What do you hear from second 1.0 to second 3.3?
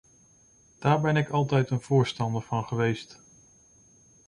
ben ik altijd een voorstander van geweest.